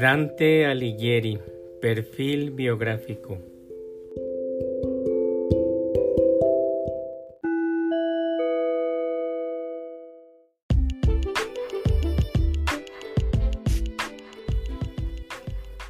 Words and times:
Dante 0.00 0.64
Alighieri, 0.64 1.38
perfil 1.82 2.50
biográfico. 2.50 3.38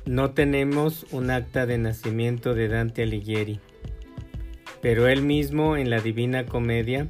No 0.04 0.32
tenemos 0.32 1.06
un 1.12 1.30
acta 1.30 1.64
de 1.66 1.78
nacimiento 1.78 2.54
de 2.54 2.66
Dante 2.66 3.04
Alighieri, 3.04 3.60
pero 4.80 5.06
él 5.06 5.22
mismo 5.22 5.76
en 5.76 5.90
la 5.90 6.00
Divina 6.00 6.44
Comedia 6.44 7.06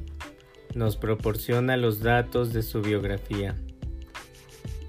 nos 0.75 0.95
proporciona 0.97 1.75
los 1.75 2.01
datos 2.01 2.53
de 2.53 2.61
su 2.61 2.83
biografía 2.83 3.55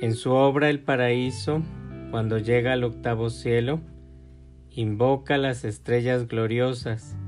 En 0.00 0.14
su 0.14 0.30
obra 0.30 0.70
El 0.70 0.80
Paraíso, 0.80 1.62
cuando 2.10 2.38
llega 2.38 2.72
al 2.72 2.84
octavo 2.84 3.28
cielo, 3.28 3.80
invoca 4.70 5.36
las 5.36 5.66
estrellas 5.66 6.26
gloriosas, 6.26 7.18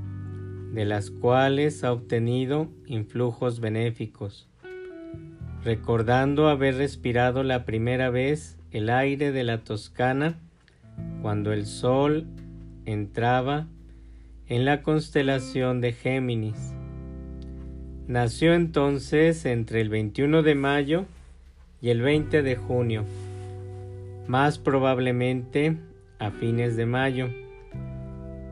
de 0.73 0.85
las 0.85 1.11
cuales 1.11 1.83
ha 1.83 1.91
obtenido 1.91 2.69
influjos 2.87 3.59
benéficos, 3.59 4.49
recordando 5.63 6.49
haber 6.49 6.77
respirado 6.77 7.43
la 7.43 7.63
primera 7.63 8.09
vez 8.09 8.57
el 8.71 8.89
aire 8.89 9.31
de 9.31 9.43
la 9.43 9.59
Toscana 9.59 10.39
cuando 11.21 11.53
el 11.53 11.67
sol 11.67 12.25
entraba 12.85 13.67
en 14.47 14.65
la 14.65 14.81
constelación 14.81 15.79
de 15.79 15.93
Géminis 15.93 16.73
Nació 18.07 18.53
entonces 18.53 19.45
entre 19.45 19.79
el 19.79 19.87
21 19.87 20.43
de 20.43 20.55
mayo 20.55 21.05
y 21.81 21.89
el 21.89 22.01
20 22.01 22.43
de 22.43 22.57
junio, 22.57 23.05
más 24.27 24.59
probablemente 24.59 25.77
a 26.19 26.31
fines 26.31 26.75
de 26.75 26.85
mayo, 26.85 27.29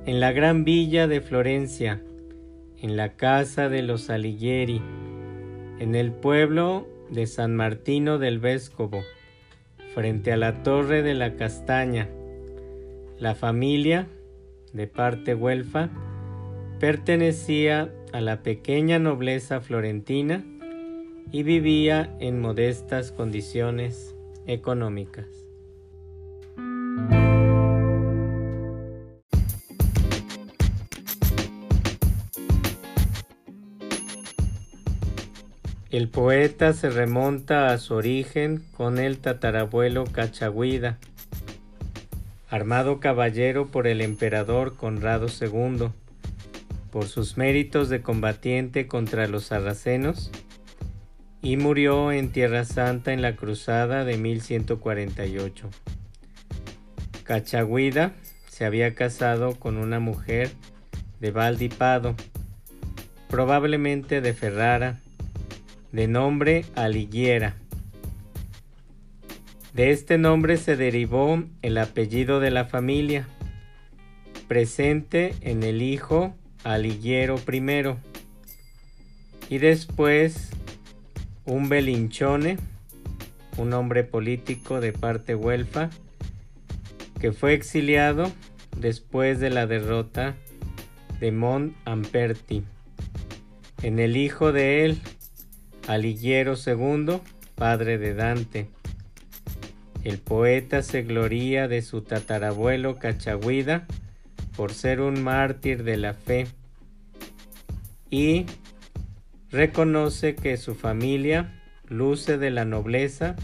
en 0.06 0.22
la 0.22 0.32
gran 0.32 0.64
villa 0.64 1.08
de 1.08 1.20
Florencia, 1.20 2.02
en 2.80 2.96
la 2.96 3.18
casa 3.18 3.68
de 3.68 3.82
los 3.82 4.10
Alighieri, 4.10 4.82
en 5.80 5.96
el 5.96 6.14
pueblo 6.14 6.88
de 7.10 7.28
San 7.28 7.54
Martino 7.54 8.20
del 8.20 8.40
Vescovo, 8.40 9.02
frente 9.94 10.32
a 10.32 10.38
la 10.38 10.64
torre 10.64 11.04
de 11.04 11.14
la 11.14 11.36
Castaña. 11.36 12.08
La 13.20 13.36
familia, 13.36 14.08
de 14.72 14.88
parte 14.88 15.36
huelfa, 15.36 15.90
pertenecía 16.80 17.92
a 18.14 18.22
la 18.22 18.44
pequeña 18.44 19.00
nobleza 19.00 19.62
florentina 19.62 20.44
y 21.32 21.44
vivía 21.44 22.16
en 22.20 22.40
modestas 22.40 23.12
condiciones 23.12 24.16
económicas. 24.48 25.28
El 35.92 36.08
poeta 36.08 36.72
se 36.72 36.90
remonta 36.90 37.74
a 37.74 37.78
su 37.78 37.96
origen 37.96 38.64
con 38.78 38.98
el 38.98 39.18
tatarabuelo 39.18 40.06
Cachagüida, 40.06 40.98
armado 42.50 43.02
caballero 43.02 43.68
por 43.68 43.88
el 43.88 44.00
emperador 44.00 44.78
Conrado 44.78 45.28
II, 45.28 45.90
por 46.92 47.08
sus 47.08 47.38
méritos 47.38 47.90
de 47.90 48.02
combatiente 48.02 48.88
contra 48.88 49.28
los 49.28 49.46
sarracenos 49.46 50.32
y 51.42 51.58
murió 51.58 52.12
en 52.12 52.32
Tierra 52.32 52.66
Santa 52.66 53.14
en 53.14 53.22
la 53.22 53.36
cruzada 53.36 54.04
de 54.06 54.18
1148. 54.18 55.70
Cachagüida 57.24 58.14
se 58.48 58.66
había 58.66 58.94
casado 58.94 59.56
con 59.56 59.78
una 59.78 60.00
mujer 60.00 60.52
de 61.20 61.32
Valdipado, 61.32 62.16
probablemente 63.30 64.22
de 64.22 64.34
Ferrara, 64.34 65.00
de 65.92 66.08
nombre 66.08 66.66
Alighiera. 66.76 67.56
De 69.74 69.92
este 69.92 70.18
nombre 70.18 70.58
se 70.58 70.76
derivó 70.76 71.42
el 71.62 71.78
apellido 71.78 72.40
de 72.42 72.52
la 72.52 72.66
familia, 72.66 73.28
presente 74.48 75.34
en 75.42 75.64
el 75.64 75.82
hijo 75.82 76.36
Alighiero 76.64 77.40
I 77.52 77.96
y 79.50 79.58
después 79.58 80.52
un 81.46 81.70
Belinchone, 81.70 82.58
un 83.58 83.74
hombre 83.74 84.04
político 84.04 84.80
de 84.80 84.94
parte 84.94 85.36
huelfa, 85.36 85.90
que 87.20 87.32
fue 87.32 87.54
exiliado 87.54 88.32
después 88.78 89.40
de 89.40 89.50
la 89.50 89.68
derrota 89.68 90.36
de 91.20 91.32
Mont 91.32 91.76
Amperti. 91.86 92.64
En 93.82 94.00
el 94.00 94.16
hijo 94.16 94.52
de 94.52 94.86
él, 94.86 95.02
Alighiero 95.88 96.54
II, 96.56 97.20
padre 97.56 97.98
de 97.98 98.14
Dante. 98.14 98.70
El 100.04 100.18
poeta 100.20 100.82
se 100.82 101.04
gloría 101.04 101.68
de 101.68 101.82
su 101.82 102.02
tatarabuelo 102.02 102.98
Cachagüida, 102.98 103.86
por 104.62 104.76
ser 104.76 105.02
un 105.02 105.24
mártir 105.24 105.84
de 105.84 105.98
la 105.98 106.14
fe 106.14 106.46
y 108.12 108.46
reconoce 109.50 110.36
que 110.36 110.56
su 110.58 110.76
familia 110.76 111.60
luce 111.88 112.38
de 112.38 112.52
la 112.52 112.64
nobleza, 112.64 113.36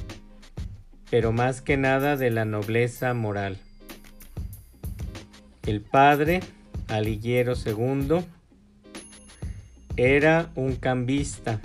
pero 1.09 1.31
más 1.31 1.63
que 1.63 1.75
nada 1.75 2.17
de 2.17 2.29
la 2.29 2.45
nobleza 2.45 3.15
moral. 3.15 3.57
El 5.65 5.81
padre, 5.81 6.41
Alighiero 6.87 7.53
II, 7.65 8.19
era 9.95 10.51
un 10.53 10.75
cambista, 10.75 11.59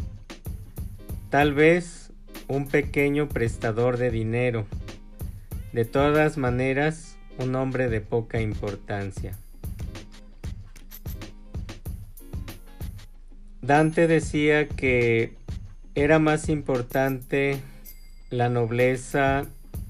tal 1.29 1.53
vez 1.53 2.11
un 2.49 2.69
pequeño 2.69 3.29
prestador 3.29 3.99
de 3.99 4.11
dinero, 4.11 4.67
de 5.75 5.85
todas 5.85 6.39
maneras 6.39 7.19
un 7.39 7.55
hombre 7.55 7.91
de 7.91 8.01
poca 8.01 8.41
importancia. 8.41 9.39
Dante 13.63 14.09
decía 14.09 14.69
que 14.69 15.37
era 15.95 16.19
más 16.19 16.49
importante 16.49 17.61
la 18.29 18.49
nobleza 18.49 19.47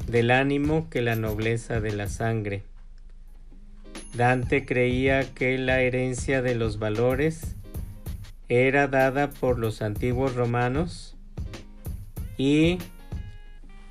del 0.06 0.30
ánimo 0.30 0.90
que 0.90 1.00
la 1.00 1.16
nobleza 1.16 1.80
de 1.80 1.92
la 1.92 2.08
sangre. 2.08 2.64
Dante 4.14 4.66
creía 4.66 5.32
que 5.32 5.56
la 5.56 5.80
herencia 5.80 6.42
de 6.42 6.54
los 6.54 6.78
valores 6.78 7.56
era 8.50 8.88
dada 8.88 9.30
por 9.30 9.58
los 9.58 9.80
antiguos 9.80 10.34
romanos 10.34 11.16
y 12.36 12.78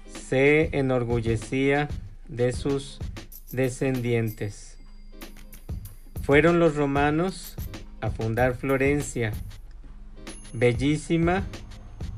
se 0.05 0.77
enorgullecía 0.77 1.87
de 2.27 2.51
sus 2.51 2.99
descendientes. 3.51 4.77
Fueron 6.21 6.59
los 6.59 6.75
romanos 6.75 7.55
a 7.99 8.11
fundar 8.11 8.53
Florencia, 8.53 9.31
bellísima 10.53 11.43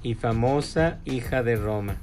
y 0.02 0.16
famosa 0.16 1.00
hija 1.06 1.44
de 1.44 1.56
Roma. 1.56 1.98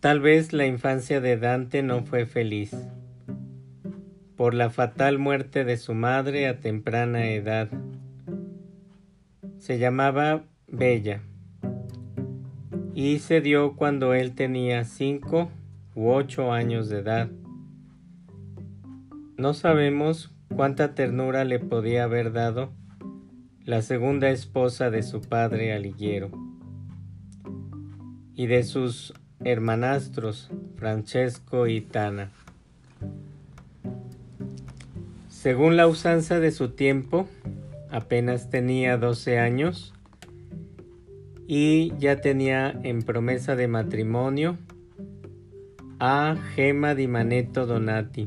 Tal 0.00 0.20
vez 0.20 0.54
la 0.54 0.64
infancia 0.64 1.20
de 1.20 1.36
Dante 1.36 1.82
no 1.82 2.02
fue 2.02 2.24
feliz. 2.24 2.70
Por 4.38 4.54
la 4.54 4.70
fatal 4.70 5.18
muerte 5.18 5.64
de 5.64 5.76
su 5.76 5.94
madre 5.94 6.46
a 6.46 6.60
temprana 6.60 7.26
edad. 7.26 7.68
Se 9.58 9.80
llamaba 9.80 10.44
Bella 10.68 11.22
y 12.94 13.18
se 13.18 13.40
dio 13.40 13.74
cuando 13.74 14.14
él 14.14 14.36
tenía 14.36 14.84
cinco 14.84 15.50
u 15.96 16.10
ocho 16.10 16.52
años 16.52 16.88
de 16.88 17.00
edad. 17.00 17.28
No 19.36 19.54
sabemos 19.54 20.32
cuánta 20.54 20.94
ternura 20.94 21.42
le 21.44 21.58
podía 21.58 22.04
haber 22.04 22.32
dado 22.32 22.70
la 23.64 23.82
segunda 23.82 24.30
esposa 24.30 24.88
de 24.88 25.02
su 25.02 25.20
padre 25.20 25.72
Alighiero 25.72 26.30
y 28.36 28.46
de 28.46 28.62
sus 28.62 29.14
hermanastros 29.40 30.48
Francesco 30.76 31.66
y 31.66 31.80
Tana. 31.80 32.30
Según 35.40 35.76
la 35.76 35.86
usanza 35.86 36.40
de 36.40 36.50
su 36.50 36.70
tiempo, 36.70 37.28
apenas 37.92 38.50
tenía 38.50 38.96
12 38.96 39.38
años 39.38 39.94
y 41.46 41.92
ya 41.96 42.20
tenía 42.20 42.76
en 42.82 43.02
promesa 43.02 43.54
de 43.54 43.68
matrimonio 43.68 44.58
a 46.00 46.34
Gema 46.56 46.96
di 46.96 47.06
Manetto 47.06 47.66
Donati. 47.66 48.26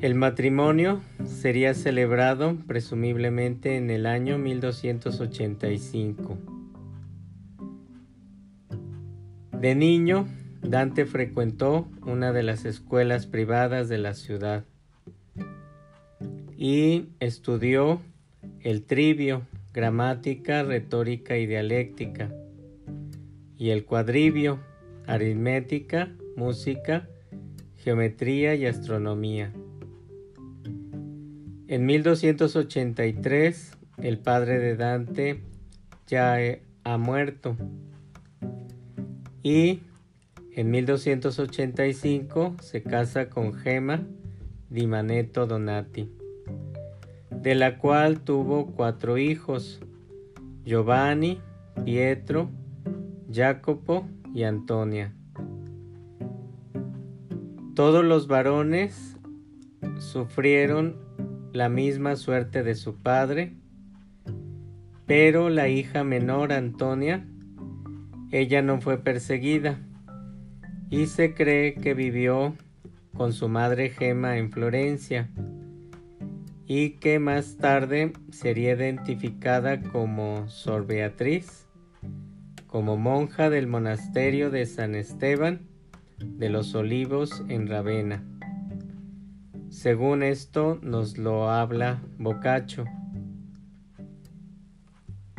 El 0.00 0.14
matrimonio 0.14 1.02
sería 1.26 1.74
celebrado 1.74 2.56
presumiblemente 2.66 3.76
en 3.76 3.90
el 3.90 4.06
año 4.06 4.38
1285. 4.38 6.38
De 9.60 9.74
niño, 9.74 10.26
Dante 10.62 11.06
frecuentó 11.06 11.88
una 12.02 12.32
de 12.32 12.42
las 12.42 12.64
escuelas 12.64 13.26
privadas 13.26 13.88
de 13.88 13.98
la 13.98 14.14
ciudad 14.14 14.64
y 16.56 17.08
estudió 17.20 18.02
el 18.60 18.82
trivio, 18.84 19.42
gramática, 19.72 20.62
retórica 20.62 21.38
y 21.38 21.46
dialéctica, 21.46 22.30
y 23.56 23.70
el 23.70 23.84
cuadrivio, 23.84 24.60
aritmética, 25.06 26.10
música, 26.36 27.08
geometría 27.78 28.54
y 28.54 28.66
astronomía. 28.66 29.52
En 31.66 31.86
1283, 31.86 33.78
el 33.98 34.18
padre 34.18 34.58
de 34.58 34.76
Dante 34.76 35.40
ya 36.06 36.36
ha 36.84 36.98
muerto 36.98 37.56
y 39.42 39.80
en 40.52 40.70
1285 40.70 42.56
se 42.60 42.82
casa 42.82 43.30
con 43.30 43.54
Gema 43.54 44.02
di 44.68 44.86
Manetto 44.86 45.46
Donati, 45.46 46.10
de 47.30 47.54
la 47.54 47.78
cual 47.78 48.20
tuvo 48.20 48.66
cuatro 48.66 49.16
hijos, 49.16 49.80
Giovanni, 50.64 51.40
Pietro, 51.84 52.50
Jacopo 53.30 54.08
y 54.34 54.42
Antonia. 54.42 55.14
Todos 57.74 58.04
los 58.04 58.26
varones 58.26 59.16
sufrieron 59.98 60.96
la 61.52 61.68
misma 61.68 62.16
suerte 62.16 62.64
de 62.64 62.74
su 62.74 62.96
padre, 62.96 63.54
pero 65.06 65.48
la 65.48 65.68
hija 65.68 66.02
menor, 66.02 66.52
Antonia, 66.52 67.26
ella 68.32 68.62
no 68.62 68.80
fue 68.80 68.98
perseguida 68.98 69.80
y 70.90 71.06
se 71.06 71.34
cree 71.34 71.74
que 71.74 71.94
vivió 71.94 72.56
con 73.14 73.32
su 73.32 73.48
madre 73.48 73.90
Gema 73.90 74.38
en 74.38 74.50
Florencia 74.50 75.28
y 76.66 76.90
que 76.90 77.18
más 77.18 77.56
tarde 77.56 78.12
sería 78.30 78.74
identificada 78.74 79.82
como 79.82 80.48
Sor 80.48 80.86
Beatriz, 80.86 81.66
como 82.66 82.96
monja 82.96 83.50
del 83.50 83.66
monasterio 83.66 84.50
de 84.50 84.66
San 84.66 84.94
Esteban 84.94 85.62
de 86.18 86.48
los 86.48 86.74
Olivos 86.74 87.44
en 87.48 87.66
Ravenna. 87.66 88.24
Según 89.68 90.22
esto 90.22 90.78
nos 90.82 91.18
lo 91.18 91.50
habla 91.50 92.02
Boccaccio. 92.18 92.84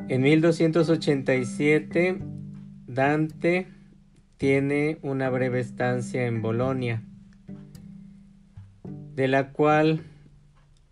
En 0.07 0.21
1287 0.21 2.21
Dante 2.87 3.67
tiene 4.41 4.97
una 5.03 5.29
breve 5.29 5.59
estancia 5.59 6.25
en 6.25 6.41
Bolonia, 6.41 7.03
de 9.13 9.27
la 9.27 9.51
cual 9.51 10.01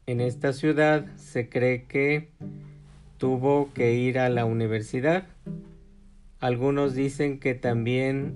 en 0.06 0.22
esta 0.22 0.54
ciudad 0.54 1.08
se 1.16 1.50
cree 1.50 1.86
que 1.86 2.30
tuvo 3.18 3.74
que 3.74 3.96
ir 3.96 4.20
a 4.20 4.30
la 4.30 4.46
universidad. 4.46 5.24
Algunos 6.40 6.94
dicen 6.94 7.40
que 7.40 7.56
también 7.56 8.36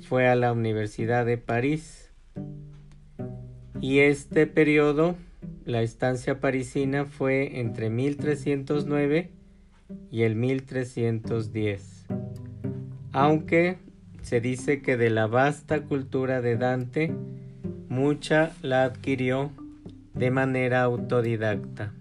fue 0.00 0.26
a 0.26 0.34
la 0.34 0.52
Universidad 0.52 1.24
de 1.24 1.38
París. 1.38 2.10
Y 3.80 4.00
este 4.00 4.48
periodo, 4.48 5.14
la 5.66 5.82
estancia 5.82 6.40
parisina, 6.40 7.04
fue 7.04 7.60
entre 7.60 7.90
1309 7.90 9.30
y 10.10 10.22
el 10.22 10.34
1310 10.34 11.98
aunque 13.12 13.78
se 14.28 14.42
dice 14.42 14.82
que 14.82 14.98
de 14.98 15.08
la 15.08 15.26
vasta 15.26 15.84
cultura 15.84 16.42
de 16.42 16.58
Dante, 16.58 17.14
mucha 17.88 18.52
la 18.60 18.84
adquirió 18.84 19.50
de 20.12 20.30
manera 20.30 20.82
autodidacta. 20.82 21.94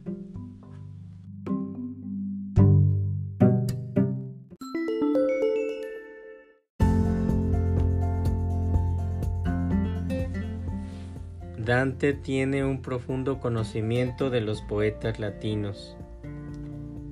Dante 11.57 12.11
tiene 12.11 12.65
un 12.65 12.81
profundo 12.81 13.39
conocimiento 13.39 14.29
de 14.29 14.41
los 14.41 14.61
poetas 14.63 15.17
latinos, 15.17 15.95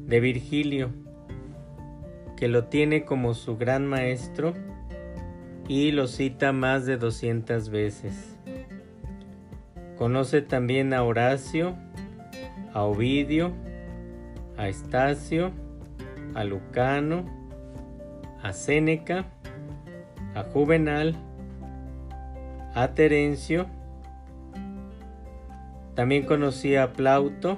de 0.07 0.19
Virgilio, 0.19 0.89
que 2.35 2.49
lo 2.49 2.65
tiene 2.65 3.05
como 3.05 3.33
su 3.33 3.55
gran 3.55 3.85
maestro 3.85 4.53
y 5.67 5.91
lo 5.91 6.07
cita 6.07 6.51
más 6.51 6.85
de 6.85 6.97
200 6.97 7.69
veces. 7.69 8.37
Conoce 9.97 10.41
también 10.41 10.93
a 10.93 11.03
Horacio, 11.03 11.75
a 12.73 12.83
Ovidio, 12.83 13.53
a 14.57 14.67
Estacio, 14.67 15.51
a 16.33 16.43
Lucano, 16.43 17.25
a 18.43 18.53
Séneca, 18.53 19.25
a 20.35 20.43
Juvenal, 20.43 21.15
a 22.73 22.89
Terencio, 22.89 23.67
también 25.95 26.25
conocía 26.25 26.83
a 26.83 26.93
Plauto, 26.93 27.57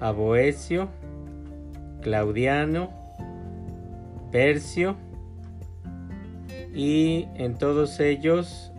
a 0.00 0.10
Boecio, 0.10 0.88
Claudiano, 2.00 2.88
Percio, 4.32 4.96
y 6.74 7.28
en 7.34 7.56
todos 7.56 8.00
ellos 8.00 8.72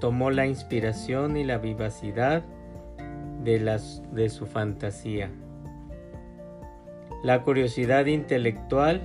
tomó 0.00 0.30
la 0.30 0.46
inspiración 0.46 1.36
y 1.36 1.44
la 1.44 1.58
vivacidad 1.58 2.44
de, 3.42 3.60
las, 3.60 4.02
de 4.12 4.28
su 4.30 4.46
fantasía, 4.46 5.30
la 7.22 7.42
curiosidad 7.42 8.06
intelectual 8.06 9.02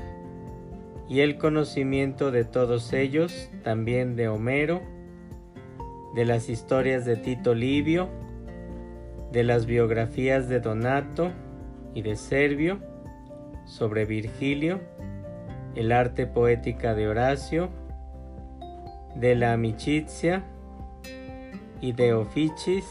y 1.08 1.22
el 1.22 1.38
conocimiento 1.38 2.32
de 2.32 2.46
todos 2.46 2.94
ellos, 2.94 3.50
también 3.64 4.16
de 4.16 4.28
Homero, 4.28 4.82
de 6.16 6.26
las 6.26 6.50
historias 6.50 7.06
de 7.06 7.16
Tito 7.16 7.56
Livio, 7.56 8.10
de 9.32 9.44
las 9.44 9.66
biografías 9.66 10.50
de 10.50 10.60
Donato 10.60 11.32
y 11.94 12.02
de 12.02 12.16
Servio, 12.16 12.80
sobre 13.66 14.06
Virgilio, 14.06 14.80
el 15.76 15.92
arte 15.92 16.26
poética 16.26 16.96
de 16.96 17.08
Horacio, 17.08 17.70
de 19.16 19.36
la 19.36 19.54
Amicizia 19.54 20.44
y 21.82 21.94
de 21.94 22.14
Oficis 22.14 22.86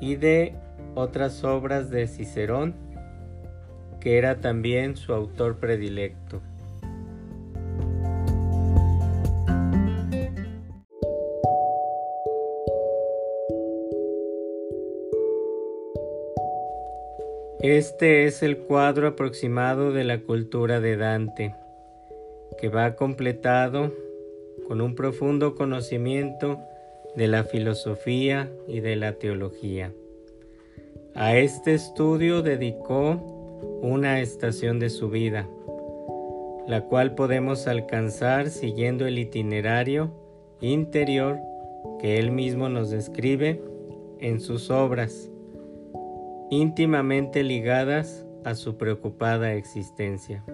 y 0.00 0.16
de 0.16 0.54
otras 0.94 1.44
obras 1.44 1.90
de 1.90 2.06
Cicerón, 2.06 2.74
que 4.00 4.18
era 4.18 4.40
también 4.40 4.96
su 4.96 5.12
autor 5.12 5.58
predilecto. 5.58 6.40
Este 17.60 18.26
es 18.26 18.44
el 18.44 18.58
cuadro 18.58 19.08
aproximado 19.08 19.90
de 19.90 20.04
la 20.04 20.20
cultura 20.20 20.78
de 20.78 20.96
Dante, 20.96 21.56
que 22.58 22.68
va 22.68 22.94
completado 22.94 23.92
con 24.66 24.80
un 24.80 24.94
profundo 24.94 25.54
conocimiento 25.54 26.58
de 27.14 27.28
la 27.28 27.44
filosofía 27.44 28.50
y 28.66 28.80
de 28.80 28.96
la 28.96 29.12
teología. 29.12 29.92
A 31.14 31.36
este 31.36 31.74
estudio 31.74 32.42
dedicó 32.42 33.14
una 33.82 34.20
estación 34.20 34.78
de 34.78 34.90
su 34.90 35.08
vida, 35.08 35.48
la 36.66 36.82
cual 36.82 37.14
podemos 37.14 37.66
alcanzar 37.66 38.50
siguiendo 38.50 39.06
el 39.06 39.18
itinerario 39.18 40.12
interior 40.60 41.38
que 42.00 42.18
él 42.18 42.30
mismo 42.30 42.68
nos 42.68 42.90
describe 42.90 43.62
en 44.20 44.40
sus 44.40 44.70
obras 44.70 45.30
íntimamente 46.50 47.42
ligadas 47.42 48.26
a 48.44 48.54
su 48.54 48.76
preocupada 48.76 49.54
existencia. 49.54 50.44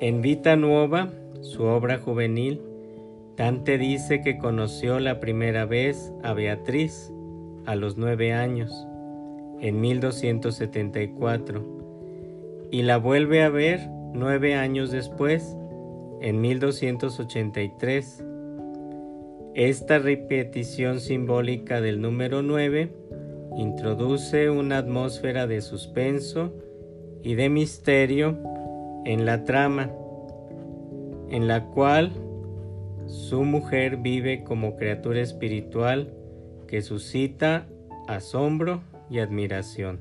En 0.00 0.20
Vita 0.20 0.56
Nuova, 0.56 1.08
su 1.44 1.64
obra 1.64 1.98
juvenil, 1.98 2.60
Dante 3.36 3.76
dice 3.78 4.22
que 4.22 4.38
conoció 4.38 4.98
la 4.98 5.20
primera 5.20 5.66
vez 5.66 6.12
a 6.22 6.32
Beatriz 6.32 7.12
a 7.66 7.76
los 7.76 7.98
nueve 7.98 8.32
años, 8.32 8.86
en 9.60 9.80
1274, 9.80 11.64
y 12.70 12.82
la 12.82 12.96
vuelve 12.96 13.42
a 13.42 13.50
ver 13.50 13.88
nueve 14.14 14.54
años 14.54 14.90
después, 14.90 15.54
en 16.22 16.40
1283. 16.40 18.24
Esta 19.54 19.98
repetición 19.98 20.98
simbólica 20.98 21.82
del 21.82 22.00
número 22.00 22.42
nueve 22.42 22.90
introduce 23.56 24.48
una 24.48 24.78
atmósfera 24.78 25.46
de 25.46 25.60
suspenso 25.60 26.54
y 27.22 27.34
de 27.34 27.50
misterio 27.50 28.38
en 29.04 29.26
la 29.26 29.44
trama, 29.44 29.90
en 31.34 31.48
la 31.48 31.64
cual 31.64 32.12
su 33.06 33.42
mujer 33.42 33.96
vive 33.96 34.44
como 34.44 34.76
criatura 34.76 35.20
espiritual 35.20 36.14
que 36.68 36.80
suscita 36.80 37.66
asombro 38.06 38.82
y 39.10 39.18
admiración. 39.18 40.00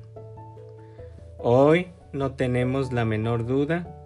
Hoy 1.39 1.87
no 2.11 2.35
tenemos 2.35 2.93
la 2.93 3.03
menor 3.03 3.47
duda 3.47 3.99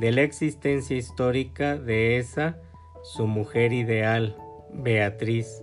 de 0.00 0.12
la 0.12 0.22
existencia 0.22 0.96
histórica 0.96 1.76
de 1.76 2.16
esa 2.16 2.56
su 3.02 3.26
mujer 3.26 3.74
ideal, 3.74 4.34
Beatriz, 4.72 5.60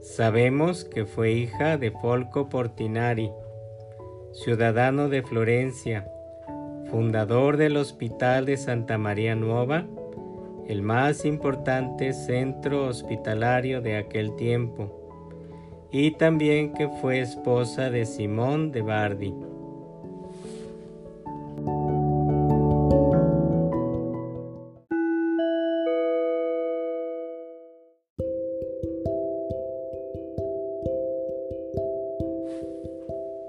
Sabemos 0.00 0.84
que 0.84 1.04
fue 1.04 1.32
hija 1.32 1.76
de 1.76 1.90
Folco 1.90 2.48
Portinari, 2.48 3.30
ciudadano 4.32 5.08
de 5.08 5.22
Florencia, 5.22 6.08
fundador 6.90 7.56
del 7.56 7.76
Hospital 7.76 8.46
de 8.46 8.56
Santa 8.56 8.96
María 8.96 9.34
Nueva, 9.34 9.86
el 10.68 10.82
más 10.82 11.24
importante 11.24 12.12
centro 12.12 12.86
hospitalario 12.86 13.80
de 13.80 13.96
aquel 13.96 14.36
tiempo, 14.36 14.94
y 15.90 16.10
también 16.12 16.74
que 16.74 16.88
fue 16.88 17.20
esposa 17.20 17.88
de 17.90 18.04
Simón 18.04 18.70
de 18.70 18.82
Bardi. 18.82 19.34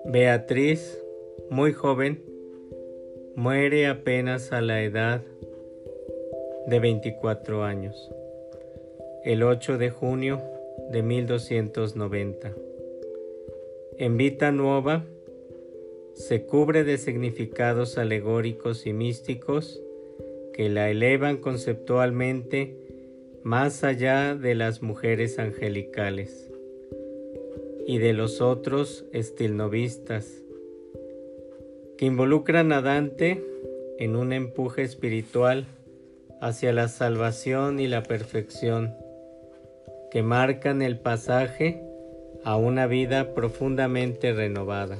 Beatriz, 0.05 0.97
muy 1.49 1.73
joven, 1.73 2.23
muere 3.35 3.87
apenas 3.87 4.53
a 4.53 4.61
la 4.61 4.81
edad 4.81 5.21
de 6.69 6.79
24 6.79 7.63
años, 7.63 8.11
el 9.23 9.41
8 9.41 9.79
de 9.79 9.89
junio 9.89 10.39
de 10.91 11.01
1290. 11.01 12.53
En 13.97 14.17
Vita 14.17 14.51
Nuova 14.51 15.03
se 16.13 16.43
cubre 16.45 16.83
de 16.83 16.99
significados 16.99 17.97
alegóricos 17.97 18.85
y 18.85 18.93
místicos 18.93 19.81
que 20.53 20.69
la 20.69 20.91
elevan 20.91 21.37
conceptualmente 21.37 22.75
más 23.41 23.83
allá 23.83 24.35
de 24.35 24.53
las 24.53 24.83
mujeres 24.83 25.39
angelicales 25.39 26.51
y 27.87 27.97
de 27.97 28.13
los 28.13 28.41
otros 28.41 29.05
estilnovistas, 29.11 30.43
que 31.97 32.05
involucran 32.05 32.71
a 32.73 32.81
Dante 32.81 33.43
en 33.97 34.15
un 34.15 34.33
empuje 34.33 34.83
espiritual 34.83 35.65
hacia 36.41 36.73
la 36.73 36.87
salvación 36.87 37.79
y 37.79 37.87
la 37.87 38.03
perfección, 38.03 38.95
que 40.11 40.23
marcan 40.23 40.81
el 40.81 40.97
pasaje 40.97 41.83
a 42.43 42.55
una 42.55 42.87
vida 42.87 43.33
profundamente 43.33 44.33
renovada. 44.33 44.97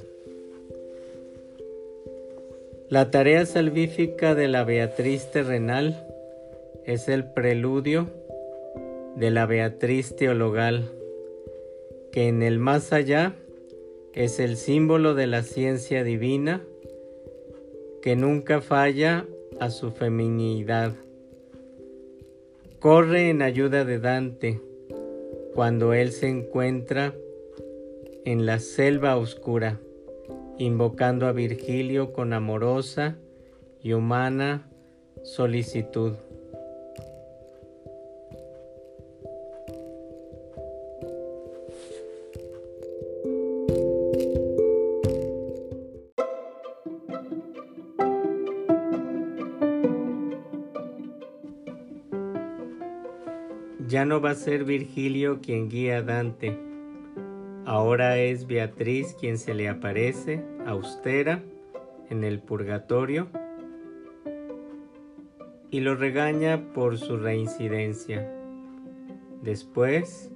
La 2.89 3.11
tarea 3.11 3.45
salvífica 3.45 4.35
de 4.35 4.47
la 4.47 4.63
Beatriz 4.63 5.31
terrenal 5.31 6.07
es 6.85 7.07
el 7.07 7.23
preludio 7.23 8.07
de 9.15 9.29
la 9.29 9.45
Beatriz 9.45 10.15
teologal 10.15 10.89
que 12.11 12.27
en 12.27 12.41
el 12.41 12.57
más 12.57 12.91
allá 12.93 13.35
es 14.13 14.39
el 14.39 14.57
símbolo 14.57 15.13
de 15.13 15.27
la 15.27 15.43
ciencia 15.43 16.03
divina 16.03 16.63
que 18.01 18.15
nunca 18.15 18.61
falla 18.61 19.25
a 19.59 19.69
su 19.69 19.91
feminidad. 19.91 20.93
Corre 22.79 23.29
en 23.29 23.41
ayuda 23.41 23.83
de 23.83 23.99
Dante 23.99 24.61
cuando 25.53 25.93
él 25.93 26.13
se 26.13 26.29
encuentra 26.29 27.13
en 28.23 28.45
la 28.45 28.59
selva 28.59 29.17
oscura, 29.17 29.81
invocando 30.57 31.27
a 31.27 31.33
Virgilio 31.33 32.13
con 32.13 32.31
amorosa 32.31 33.17
y 33.83 33.91
humana 33.91 34.69
solicitud. 35.25 36.13
Ya 53.89 54.05
no 54.05 54.21
va 54.21 54.29
a 54.29 54.35
ser 54.35 54.65
Virgilio 54.65 55.39
quien 55.41 55.67
guía 55.67 55.97
a 55.97 56.01
Dante, 56.03 56.55
ahora 57.65 58.19
es 58.19 58.45
Beatriz 58.45 59.15
quien 59.19 59.39
se 59.39 59.55
le 59.55 59.67
aparece, 59.67 60.45
austera, 60.67 61.41
en 62.11 62.23
el 62.23 62.39
purgatorio, 62.39 63.29
y 65.71 65.79
lo 65.79 65.95
regaña 65.95 66.71
por 66.71 66.99
su 66.99 67.17
reincidencia. 67.17 68.31
Después 69.41 70.31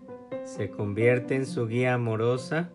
se 0.45 0.71
convierte 0.71 1.35
en 1.35 1.45
su 1.45 1.67
guía 1.67 1.93
amorosa 1.93 2.71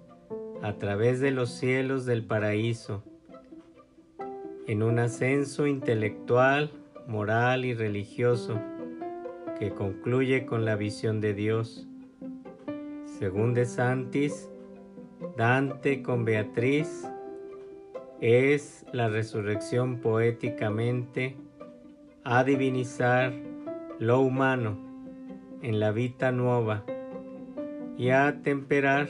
a 0.63 0.75
través 0.75 1.19
de 1.19 1.33
los 1.33 1.51
cielos 1.51 2.07
del 2.07 2.23
paraíso, 2.23 3.03
en 4.69 4.85
un 4.85 5.01
ascenso 5.01 5.67
intelectual, 5.67 6.71
moral 7.09 7.65
y 7.65 7.75
religioso 7.75 8.61
que 9.59 9.71
concluye 9.71 10.47
con 10.47 10.65
la 10.65 10.77
visión 10.77 11.21
de 11.21 11.35
Dios. 11.35 11.87
Según 13.19 13.55
De 13.55 13.67
Santis, 13.67 14.51
Dante 15.37 16.03
con 16.03 16.25
Beatriz 16.25 17.09
es 18.21 18.87
la 18.93 19.09
resurrección 19.09 19.99
poéticamente 20.01 21.37
a 22.25 22.45
divinizar 22.45 23.33
lo 23.99 24.21
humano 24.21 24.79
en 25.63 25.81
la 25.81 25.91
vida 25.91 26.31
nueva 26.31 26.85
y 27.97 28.11
a 28.11 28.43
temperar 28.43 29.09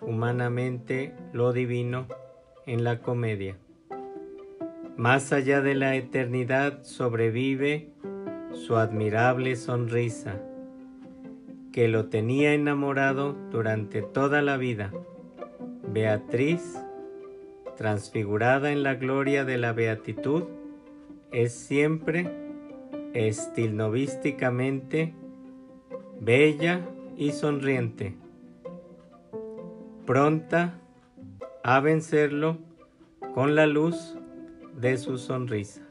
humanamente 0.00 1.14
lo 1.32 1.52
divino 1.52 2.06
en 2.66 2.84
la 2.84 3.00
comedia. 3.00 3.56
Más 4.96 5.32
allá 5.32 5.60
de 5.60 5.74
la 5.74 5.96
eternidad 5.96 6.82
sobrevive 6.82 7.92
su 8.66 8.76
admirable 8.76 9.54
sonrisa, 9.56 10.40
que 11.72 11.88
lo 11.88 12.06
tenía 12.06 12.54
enamorado 12.54 13.34
durante 13.50 14.02
toda 14.02 14.40
la 14.42 14.56
vida. 14.56 14.92
Beatriz, 15.90 16.78
transfigurada 17.76 18.70
en 18.72 18.82
la 18.82 18.96
gloria 18.96 19.44
de 19.44 19.58
la 19.58 19.72
beatitud, 19.72 20.44
es 21.32 21.54
siempre 21.54 22.28
estilnovísticamente 23.14 25.14
bella 26.20 26.80
y 27.16 27.30
sonriente 27.32 28.16
pronta 30.08 30.80
a 31.62 31.80
vencerlo 31.80 32.56
con 33.34 33.54
la 33.54 33.66
luz 33.66 34.16
de 34.74 34.96
su 34.96 35.18
sonrisa. 35.18 35.87